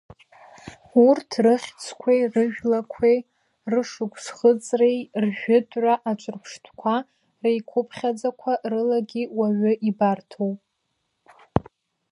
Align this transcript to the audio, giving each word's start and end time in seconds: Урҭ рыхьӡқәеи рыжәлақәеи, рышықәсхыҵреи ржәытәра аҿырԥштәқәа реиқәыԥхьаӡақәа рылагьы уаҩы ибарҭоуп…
Урҭ 1.05 1.31
рыхьӡқәеи 1.43 2.21
рыжәлақәеи, 2.33 3.17
рышықәсхыҵреи 3.71 4.99
ржәытәра 5.23 5.93
аҿырԥштәқәа 6.09 6.95
реиқәыԥхьаӡақәа 7.43 8.51
рылагьы 8.71 9.23
уаҩы 9.37 9.73
ибарҭоуп… 9.89 10.59